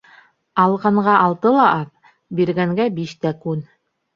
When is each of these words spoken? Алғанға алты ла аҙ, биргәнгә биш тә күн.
Алғанға 0.63 1.17
алты 1.25 1.51
ла 1.57 1.67
аҙ, 1.75 1.91
биргәнгә 2.41 2.89
биш 2.99 3.17
тә 3.27 3.35
күн. 3.45 3.63